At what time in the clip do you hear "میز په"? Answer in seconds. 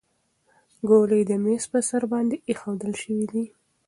1.43-1.79